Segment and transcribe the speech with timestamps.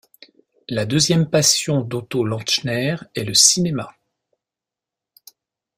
[0.67, 3.93] La deuxième passion d'Otto Lantschner est le cinéma.